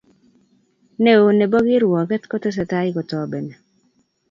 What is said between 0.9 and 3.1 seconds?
Neo nebo kirwoket kotesetai